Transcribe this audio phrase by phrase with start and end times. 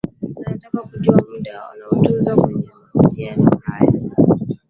[0.45, 4.01] anatakiwa kujua mada watakayozungumzia kwenye mahojiano hayo